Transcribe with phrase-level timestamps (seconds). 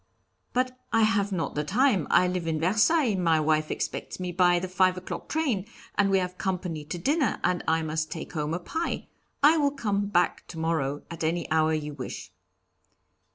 [0.51, 4.57] 'But I have not the time; I live in Versailles; my wife expects me by
[4.57, 8.55] the five o'clock train, and we have company to dinner, and I must take home
[8.55, 9.09] a pie.
[9.43, 12.31] I will come back to morrow at any hour you wish.'